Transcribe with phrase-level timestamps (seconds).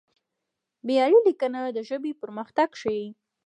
[0.85, 3.07] معیاري لیکنه د ژبې پرمختګ ښيي.